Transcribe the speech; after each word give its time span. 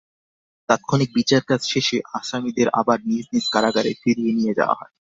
তাৎক্ষণিক 0.69 1.09
বিচারকাজ 1.15 1.61
শেষে 1.65 1.97
আসামিদের 2.19 2.67
আবার 2.79 2.97
নিজ 3.05 3.25
নিজ 3.33 3.45
কারাগারে 3.53 3.91
ফিরিয়ে 4.01 4.33
নিয়ে 4.37 4.57
যাওয়া 4.59 4.75
হয়। 4.79 4.93